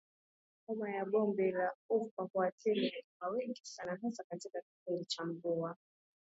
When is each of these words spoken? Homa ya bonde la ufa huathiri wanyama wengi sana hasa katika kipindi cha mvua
Homa 0.67 0.89
ya 0.91 1.05
bonde 1.05 1.51
la 1.51 1.71
ufa 1.89 2.23
huathiri 2.33 2.81
wanyama 2.91 3.37
wengi 3.37 3.61
sana 3.63 3.97
hasa 4.01 4.23
katika 4.31 4.61
kipindi 4.61 5.05
cha 5.05 5.25
mvua 5.25 5.75